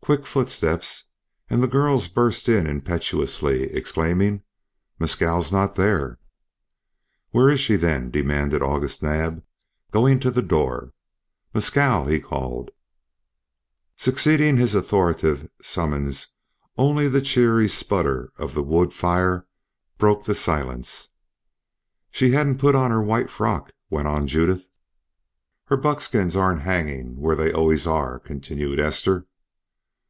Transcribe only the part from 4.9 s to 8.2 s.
"Mescal's not there!" "Where is she, then?"